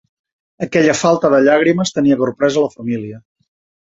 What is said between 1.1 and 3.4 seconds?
de llàgrimes tenia corpresa a la família.